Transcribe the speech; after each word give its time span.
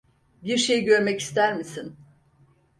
Bir 0.43 0.57
şey 0.57 0.83
görmek 0.83 1.19
ister 1.19 1.53
misin? 1.57 1.95